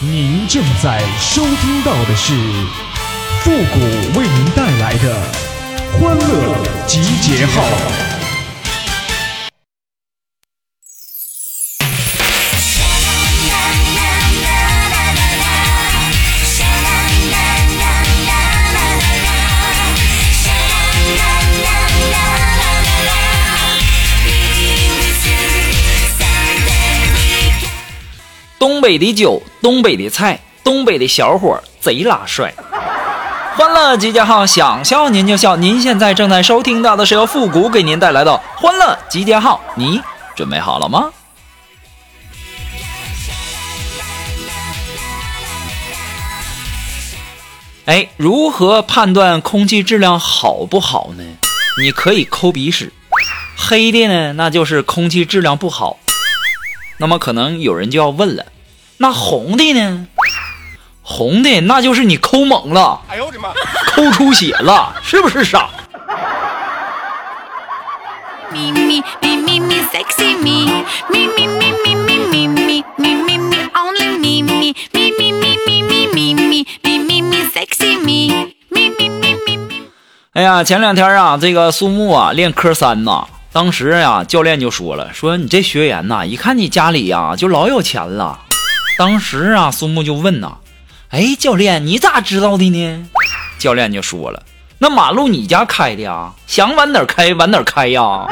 [0.00, 2.32] 您正在收听到的是
[3.40, 5.20] 复古为您带来的
[5.98, 8.17] 欢乐集结号。
[28.58, 32.52] 东北的酒，东北的菜，东北的小伙贼拉帅。
[33.56, 35.54] 欢乐集结号，想笑您就笑。
[35.54, 40.00] 您现在正在收听到的是由复古给您带来的欢乐集结号，你
[40.34, 41.10] 准备好了吗？
[47.84, 51.22] 哎，如何判断空气质量好不好呢？
[51.80, 52.92] 你可以抠鼻屎，
[53.56, 55.96] 黑的呢，那就是空气质量不好。
[56.98, 58.46] 那么可能有人就要问了，
[58.96, 60.06] 那红的呢？
[61.02, 63.50] 红的那就是你抠猛了，哎呦我的妈，
[63.94, 65.70] 抠出血了，是不是傻？
[80.34, 83.26] 哎呀，前两天啊，这个苏木啊练科三呐。
[83.50, 88.40] 当时呀，教练就说了：“说你这学员呐，一看你家里呀就老有钱了。”
[88.98, 90.58] 当时啊，苏木就问呐
[91.10, 93.06] ：“哎，教练，你咋知道的呢？”
[93.58, 94.42] 教练就说了
[94.78, 98.26] ：“那马路你家开的呀，想往哪开往哪开呀。”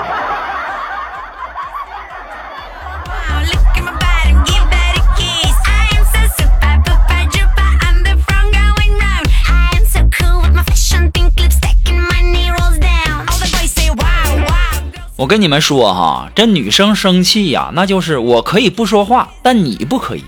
[15.27, 20.21] 我跟你们说哈，这女生生气呀，那就是我可以不说话，但你不可以；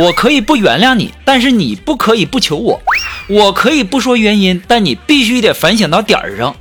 [0.00, 2.78] 我可以不原谅你，但是你不可以不求我；
[3.28, 6.54] 我可以不说原因，但你必须得反省到点儿上；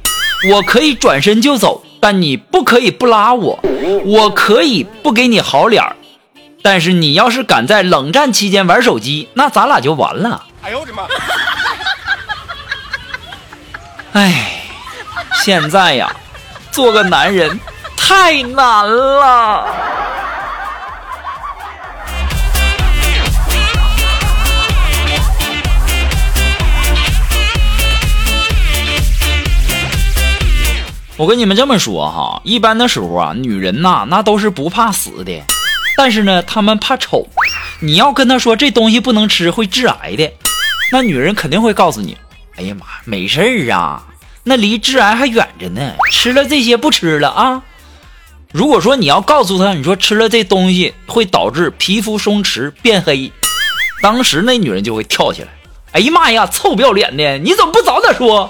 [0.49, 3.59] 我可以转身就走，但你不可以不拉我；
[4.03, 5.95] 我可以不给你好脸儿，
[6.63, 10.43] 但是你要是敢在冷战期间玩手机，那咱俩就完了。
[10.63, 11.03] 哎呦我的妈！
[14.13, 14.63] 哎，
[15.43, 16.11] 现在呀。
[16.71, 17.57] 做个男人
[18.07, 19.65] 太难了。
[31.17, 35.41] 我跟你们这么说哈，一般的时候啊，女人呐那都是不怕死的，
[35.97, 37.27] 但是呢，她们怕丑。
[37.79, 40.31] 你要跟她说这东西不能吃，会致癌的，
[40.91, 42.15] 那女人肯定会告诉你
[42.57, 44.03] ：“哎呀妈，没事儿啊。”
[44.47, 47.63] 那离致癌还远着呢，吃了这些不吃了啊！
[48.55, 53.29] 如果说你要告诉他，你说吃了这东西会导致皮肤松弛变黑，
[54.01, 55.49] 当时那女人就会跳起来，
[55.91, 58.49] 哎呀妈呀，臭不要脸的，你怎么不早点说？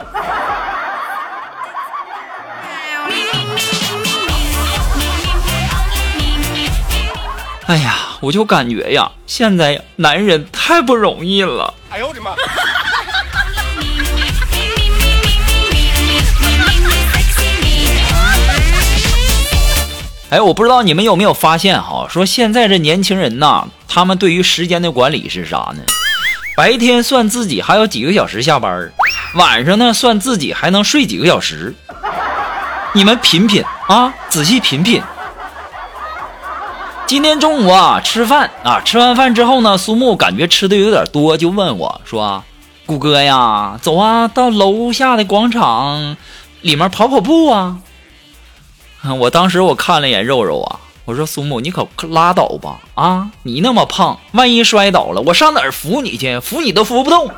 [7.66, 11.74] 哎呀，我就感觉呀，现在男人太不容易了。
[11.90, 12.36] 哎呦我的妈！
[20.36, 25.82] 哎，我不知道你们有没有发现哈，说现在这年轻人呐，他们对于时间的管理是啥呢？
[26.58, 28.92] 白天算自己还有几个小时下班，
[29.36, 31.74] 晚上呢算自己还能睡几个小时。
[32.92, 35.02] 你们品品啊，仔细品品。
[37.08, 42.44] 今天中午啊吃饭啊，吃完饭之后呢，苏木感觉吃的有点多，就问我说
[42.86, 46.18] ：“谷哥呀，走啊，到楼下的广场
[46.60, 47.78] 里面跑跑步啊。”
[49.20, 53.30] 我当时我看了一眼肉肉啊，我说苏木，你可拉倒吧啊！
[53.44, 56.40] 你那么胖，万一摔倒了，我上哪儿扶你去？
[56.40, 57.30] 扶你都扶不动。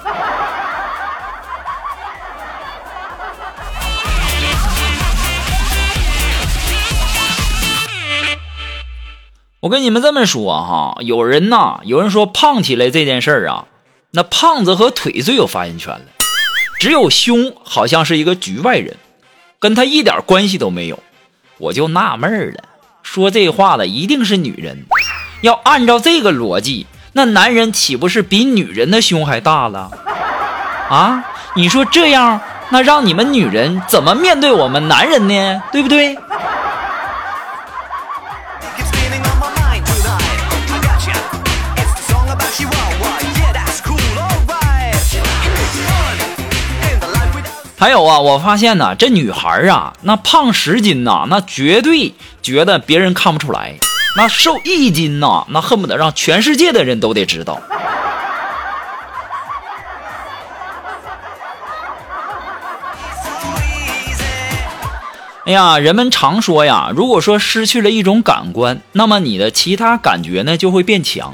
[9.59, 13.65] 我跟你们这么说哈，有人呐，有人说胖起来这件事儿啊，
[14.11, 16.05] 那胖子和腿最有发言权了，
[16.79, 18.95] 只有胸好像是一个局外人，
[19.59, 20.97] 跟他一点关系都没有。
[21.57, 22.63] 我就纳闷了，
[23.03, 24.85] 说这话的一定是女人。
[25.41, 29.91] 要按照这个逻辑，那男人岂不是比女人的胸还大了？
[30.89, 31.23] 啊，
[31.55, 32.39] 你说这样，
[32.69, 35.61] 那让你们女人怎么面对我们男人呢？
[35.71, 36.17] 对不对？
[47.87, 53.75] 还有啊，我发现呢，这女孩啊，那胖十斤呐，那绝对觉得别人看不出来；
[54.17, 57.61] 那瘦一斤呐，那恨不得让全世界的人都得知道。
[65.45, 71.33] 哎呀，人们常说呀，如果说失去了一种感官，那么你的其他感觉呢就会变强，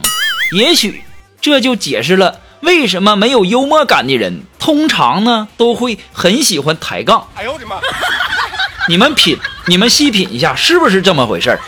[0.56, 1.04] 也许
[1.42, 2.42] 这就解释了。
[2.64, 7.28] 为什么没有幽默感的人，通常呢都会很喜欢抬杠。
[7.36, 7.76] 哎呦我的妈！
[8.88, 9.38] 你们品，
[9.68, 11.60] 你们细品一下，是不是这么回事儿？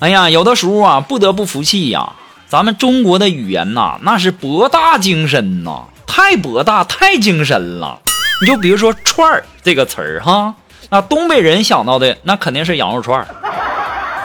[0.00, 2.12] 哎呀，有的时候啊，不得不服气呀。
[2.48, 8.00] 咱们中国的语言呐，那是博大精深呐，太博大太精深了。
[8.40, 10.54] 你就比如说“串儿”这个词儿哈，
[10.90, 13.26] 那东北人想到的那肯定是羊肉串，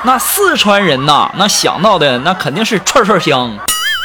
[0.03, 3.57] 那四川人呐，那想到的那肯定是串串香，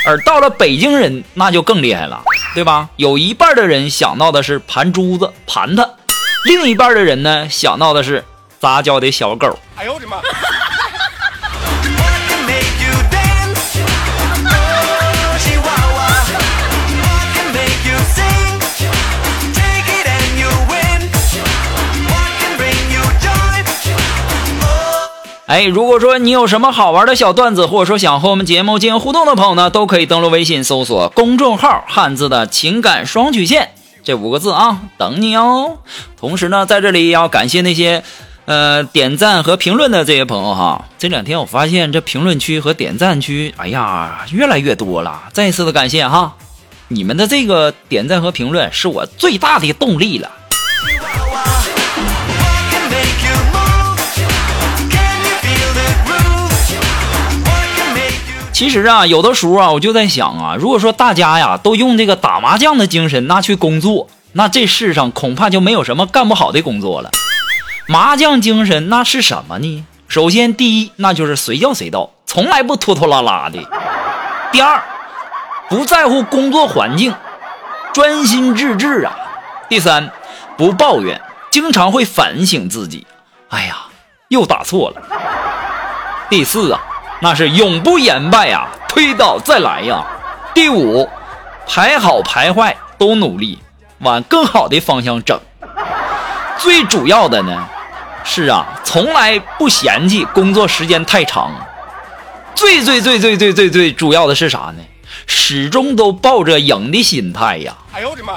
[0.06, 2.20] 而到了北京人那就更厉害了，
[2.54, 2.88] 对吧？
[2.96, 5.88] 有一半的人想到的是盘珠子、盘它，
[6.46, 8.24] 另一半的人呢想到的是
[8.58, 9.56] 杂交的小狗。
[9.76, 10.16] 哎呦我的妈！
[25.58, 33.70] 哎，如果说你有什么好玩的小段子，或者说想和我们节目进行互动的朋友呢，都可以登录微信搜索公众号“汉字的情感双曲线”
[34.04, 35.78] 这五个字啊，等你哦。
[36.16, 38.04] 同时呢，在这里也要感谢那些
[38.44, 40.84] 呃点赞和评论的这些朋友哈。
[40.96, 45.24] 这两天我发现这评论区和点赞区，哎呀，越来越多了。
[45.32, 46.36] 再一次的感谢哈，
[46.86, 50.30] 你们的这个点赞和评论是我最大的动力了。
[58.58, 67.08] 其实啊，有的时候啊，我就在想啊，如果说大家呀都用这个打麻将的精神那去工作，那这世上恐怕就没有什么干不好的工作了。
[67.86, 69.86] 麻将精神那是什么呢？
[70.08, 73.60] 首先，第一，那就是随叫随到，从来不拖拖拉拉的；
[74.50, 74.82] 第二，
[75.68, 77.14] 不在乎工作环境，
[77.92, 79.12] 专心致志啊；
[79.68, 80.10] 第三，
[80.56, 81.22] 不抱怨，
[81.52, 83.06] 经常会反省自己，
[83.50, 83.76] 哎呀，
[84.26, 85.00] 又打错了；
[86.28, 86.80] 第四啊。
[87.20, 90.04] 那是永不言败呀，推倒再来呀。
[90.54, 91.08] 第五，
[91.66, 93.58] 排好排坏都努力，
[93.98, 95.38] 往更好的方向整。
[96.58, 97.68] 最主要的呢，
[98.24, 101.52] 是啊，从来不嫌弃工作时间太长。
[102.54, 104.82] 最最最最最最最主要的是啥呢？
[105.26, 107.74] 始终都抱着赢的心态呀。
[107.92, 108.34] 哎呦我的妈！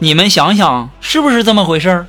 [0.00, 2.06] 你们想想，是不是这么回事儿？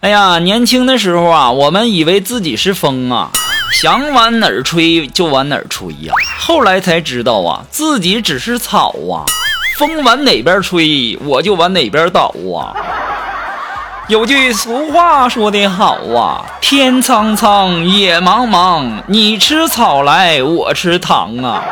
[0.00, 3.30] 哎呀，年轻的时候啊，我们以为自己是风啊，
[3.80, 6.12] 想往哪儿吹就往哪儿吹呀。
[6.38, 9.24] 后来才知道啊，自己只是草啊，
[9.78, 12.76] 风往哪边吹，我就往哪边倒啊。
[14.06, 21.62] 有句俗话说得好啊，天苍苍，野茫茫，你吃草来，我吃糖啊。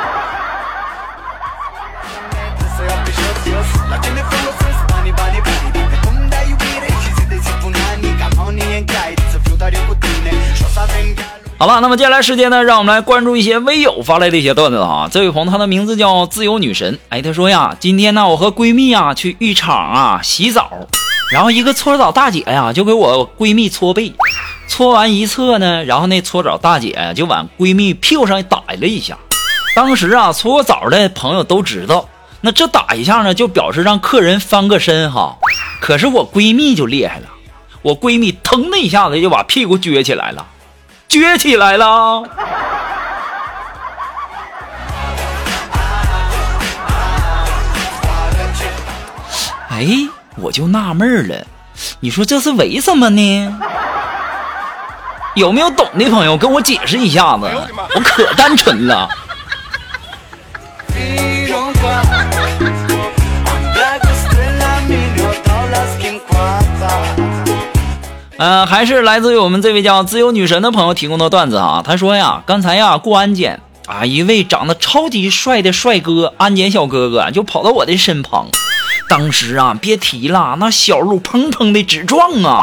[11.59, 15.07] 好了，那么接下来时间呢，让我们来关注一些微友发来的一些段子啊。
[15.13, 20.71] 这位朋友，他的名字叫自由女神，哎，他说呀，今天呢，我和闺蜜啊去浴场啊洗澡。
[21.33, 24.13] 然后一个搓澡大姐呀，就给我闺蜜搓背，
[24.69, 29.17] 搓完一侧呢，然后那搓澡大姐就往闺蜜屁股上打了一下。
[29.75, 32.07] 当时啊，搓过澡的朋友都知道，
[32.43, 35.39] 那这打一下呢，就表示让客人翻个身哈。
[35.81, 37.29] 可是我闺蜜就厉害了，
[37.81, 40.47] 我闺蜜腾的一下子就把屁股撅起来了，
[41.09, 42.25] 撅起来了。
[49.71, 50.22] 哎。
[50.37, 51.47] 我就纳闷了，
[52.01, 53.59] 你说这是为什么呢？
[55.35, 57.51] 有没有懂的朋友跟我解释一下子？
[57.95, 59.09] 我可单纯了。
[68.39, 71.83] 嗯，还是来自于我们这位叫自由女神的朋友提供的段子啊。
[71.87, 78.49] 他说呀，刚才呀过安检啊，一位长得超级帅的帅哥安检小哥哥就跑到我的身旁。
[79.09, 82.61] 当时啊，别提了，那小鹿砰砰的直撞啊！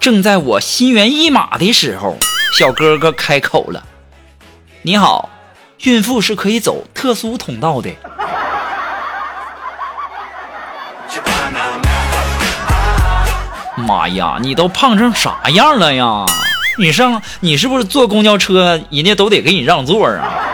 [0.00, 2.16] 正在我心猿意马的时候，
[2.56, 3.84] 小哥哥开口了
[4.82, 5.28] ：“你好，
[5.82, 7.90] 孕妇是可以走特殊通道的。”
[13.76, 16.26] 妈呀，你都胖成啥样了呀？
[16.78, 20.47] 你上你是不是坐公交车，人家都得给你让座啊？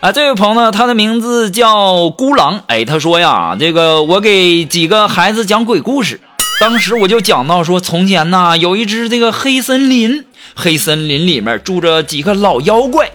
[0.00, 2.62] 啊，这位朋友，他的名字叫孤狼。
[2.68, 6.18] 哎，他说呀，这个我给几个孩子讲鬼故事。
[6.58, 13.10] 当时我就讲到说，从前呐，有一只这个黑森林，黑森林里面住着几个老妖怪。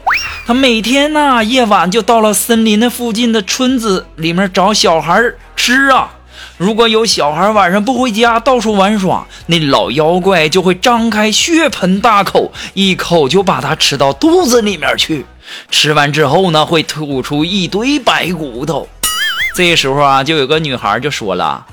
[0.46, 5.20] 他每天呐，夜晚就到了森林的附近的村子里面找小孩
[5.56, 6.12] 吃啊。
[6.58, 15.26] 如果有小孩晚上不回家，到处玩耍，那老妖怪就会张开血盆大口，一口就把他吃到肚子里面去。
[15.70, 18.88] 吃完之后呢，会吐出一堆白骨头。
[19.54, 21.66] 这时候啊，就有个女孩就说了：“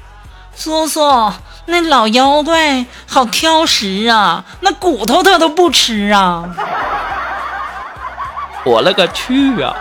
[0.56, 1.00] 叔叔，
[1.66, 6.44] 那老妖怪好挑食啊，那骨头他都不吃啊！”
[8.66, 9.74] 我勒个去啊！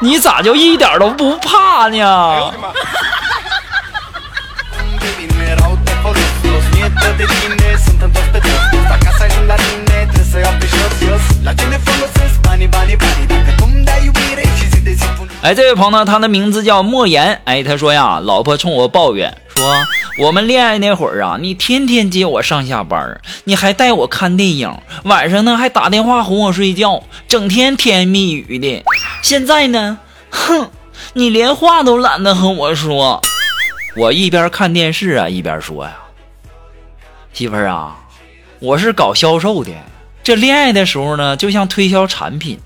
[0.00, 2.52] 你咋就一点都不怕呢？
[15.42, 17.40] 哎这位朋友，他的名字叫莫言。
[17.44, 19.64] 哎，他说呀，老婆冲我抱怨说，
[20.18, 24.70] 我们恋爱那会儿啊，你天天接我上下班，你还带我看电影，
[25.04, 28.84] 晚上呢还打电话哄我睡觉，整天甜言蜜语的。
[29.22, 29.98] 现在呢，
[30.30, 30.68] 哼，
[31.14, 33.22] 你连话都懒得和我说。
[33.96, 35.96] 我一边看电视啊，一边说呀，
[37.36, 37.94] 媳妇儿啊，
[38.60, 39.70] 我是搞销售的，
[40.22, 42.58] 这恋爱的时候呢，就像推销产品。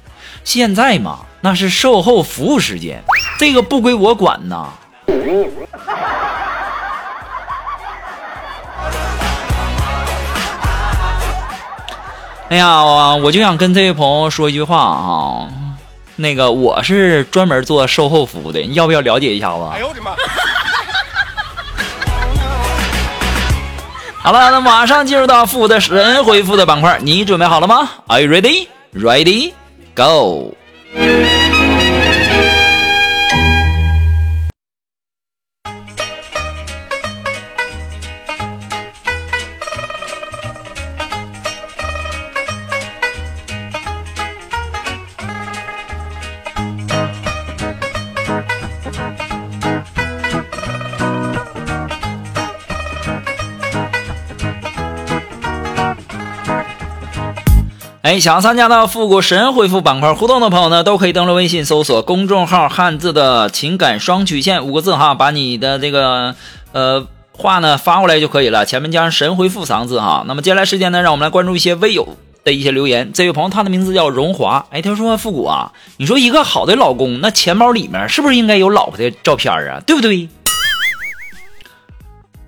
[0.44, 3.02] 现在嘛，那是售后服务时间，
[3.36, 4.68] 这个不归我管呐。
[12.48, 15.48] 哎呀，我就想跟这位朋友说一句话啊，
[16.14, 19.64] 那个我是专门做售后服务的，你要不要了解一下子？
[19.72, 20.12] 哎呦我的妈！
[24.30, 28.68] 好了，那马上进入到复的神回复的板块，你准备好了吗？Are you ready?
[28.94, 29.54] Ready?
[29.96, 30.54] Go!
[58.02, 66.34] 哎，想参加到复古神回复板块互动的朋友呢，都可以登录微信搜索公众号“汉字的情感双曲线”五个字哈，把你的这个
[66.72, 70.24] 呃话呢发过来就可以了，前面加上“神回复”三个字哈。
[70.26, 73.12] 那么接下来时间呢，让我们来关注一些微友的一些留言。
[73.12, 79.78] 这位朋友他的名字叫荣华，哎，他说复古啊，你说一个好的老公，那钱包里面是不是应该有老婆的照片啊？
[79.86, 80.26] 对不对？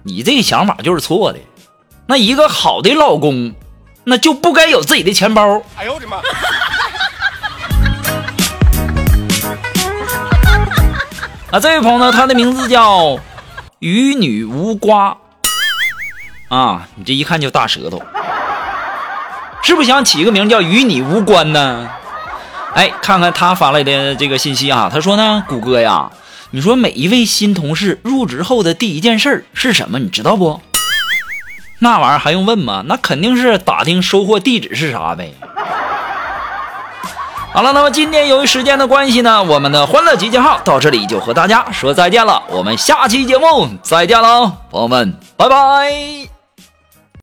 [0.03, 1.39] 你这个想法就是错的。
[2.07, 3.53] 那一个好的老公。
[4.05, 5.63] 那就不该有自己的钱包。
[5.77, 6.17] 哎呦我的妈！
[11.51, 13.19] 啊，这位朋友呢，他的名字叫
[13.79, 15.17] 鱼女无瓜。
[16.49, 18.03] 啊，你这一看就大舌头，
[19.63, 21.89] 是不是想起个名叫与你无关呢？
[22.75, 26.11] 哎，看看他发来的这个信息啊，他说呢，谷歌呀，
[26.51, 29.99] 你说每一位新同事入职后的第一件事是什么？
[29.99, 30.61] 你知道不？
[31.83, 32.85] 那玩意儿还用问吗？
[32.87, 35.35] 那肯定是打听收货地址是啥呗。
[37.53, 42.41] 好了，那么今天由于时间的关系呢，我们的欢乐集结号到这里就和大家说再见了。
[42.49, 46.32] 我们下期节目再见喽，朋友们，拜拜。